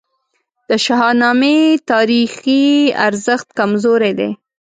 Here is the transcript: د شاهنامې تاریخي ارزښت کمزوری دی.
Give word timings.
د 0.69 0.71
شاهنامې 0.85 1.57
تاریخي 1.91 2.65
ارزښت 3.07 3.47
کمزوری 3.59 4.11
دی. 4.19 4.29